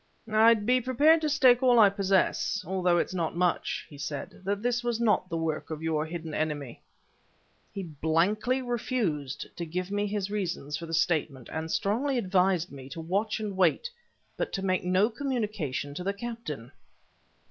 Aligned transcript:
"I'd 0.33 0.65
be 0.65 0.81
prepared 0.81 1.21
to 1.21 1.29
stake 1.29 1.61
all 1.61 1.77
I 1.77 1.91
possess 1.91 2.63
although 2.65 2.97
it's 2.97 3.13
not 3.13 3.35
much," 3.37 3.85
he 3.87 3.99
said, 3.99 4.41
"that 4.45 4.63
this 4.63 4.83
was 4.83 4.99
not 4.99 5.29
the 5.29 5.37
work 5.37 5.69
of 5.69 5.83
your 5.83 6.07
hidden 6.07 6.33
enemy." 6.33 6.81
He 7.71 7.83
blankly 7.83 8.63
refused 8.63 9.55
to 9.55 9.63
give 9.63 9.91
me 9.91 10.07
his 10.07 10.31
reasons 10.31 10.75
for 10.75 10.87
the 10.87 10.93
statement 10.95 11.49
and 11.53 11.69
strongly 11.69 12.17
advised 12.17 12.71
me 12.71 12.89
to 12.89 12.99
watch 12.99 13.39
and 13.39 13.55
wait 13.55 13.91
but 14.37 14.51
to 14.53 14.65
make 14.65 14.83
no 14.83 15.07
communication 15.07 15.93
to 15.93 16.03
the 16.03 16.13
captain. 16.13 16.71